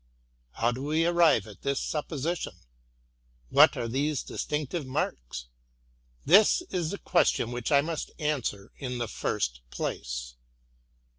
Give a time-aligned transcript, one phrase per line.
[0.53, 2.53] How do we arrive at this supposition?—
[3.59, 5.45] what are these distinctive marks?
[6.25, 10.33] This is the question which I must answer in the first place.